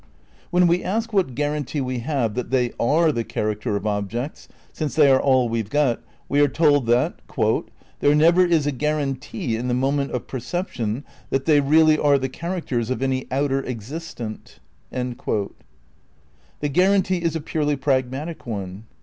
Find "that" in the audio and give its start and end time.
2.33-2.49, 6.87-7.21, 11.29-11.45